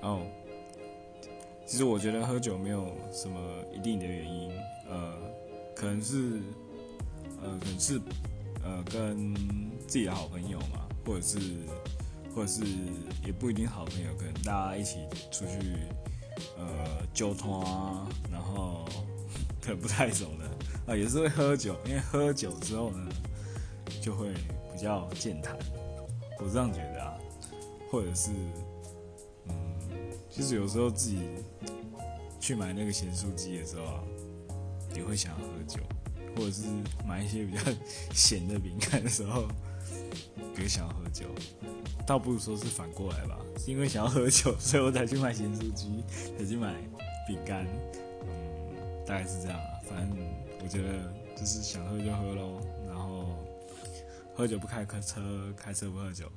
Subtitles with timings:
[0.00, 0.22] 哦，
[1.66, 3.36] 其实我觉得喝酒没有什么
[3.74, 4.52] 一定的原因，
[4.88, 5.14] 呃，
[5.74, 6.40] 可能是，
[7.42, 8.00] 呃，可能是，
[8.62, 9.34] 呃，跟
[9.86, 11.38] 自己的好朋友嘛，或者是，
[12.34, 12.62] 或者是
[13.26, 15.00] 也不一定好朋友，可能大家一起
[15.32, 15.76] 出去，
[16.56, 18.84] 呃，交通啊，然后
[19.60, 23.10] 可能不太熟的，啊，也是会喝酒，因为喝酒之后呢，
[24.00, 24.32] 就会
[24.72, 25.58] 比较健谈，
[26.38, 27.18] 我是这样觉得啊，
[27.90, 28.30] 或者是。
[30.30, 31.18] 其实有时候自己
[32.38, 34.02] 去买那个咸酥鸡的时候啊，
[34.94, 35.80] 也会想要喝酒，
[36.36, 36.62] 或者是
[37.06, 37.60] 买一些比较
[38.14, 39.48] 咸的饼干的时候，
[40.58, 41.26] 也想要喝酒。
[42.06, 46.02] 倒不如说是反过来吧，是因为想要喝酒，所以我才去买咸酥鸡，
[46.38, 46.74] 才去买
[47.26, 47.66] 饼干。
[48.22, 49.66] 嗯，大概是这样啊。
[49.88, 50.16] 反正
[50.62, 53.26] 我觉得就是想喝就喝喽，然后
[54.34, 56.30] 喝酒不开车，开车不喝酒。